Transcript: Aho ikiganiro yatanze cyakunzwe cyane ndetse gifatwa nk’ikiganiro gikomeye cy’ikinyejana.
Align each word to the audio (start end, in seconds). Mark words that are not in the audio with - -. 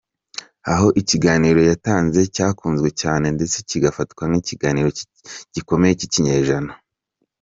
Aho 0.71 0.87
ikiganiro 1.01 1.59
yatanze 1.69 2.19
cyakunzwe 2.35 2.89
cyane 3.01 3.25
ndetse 3.35 3.57
gifatwa 3.83 4.23
nk’ikiganiro 4.29 4.89
gikomeye 5.53 5.93
cy’ikinyejana. 5.99 6.71